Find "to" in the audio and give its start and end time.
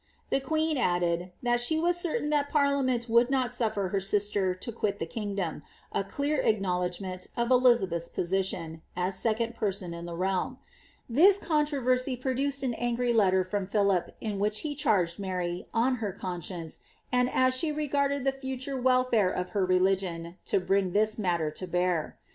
4.55-4.71, 20.45-20.59, 21.51-21.67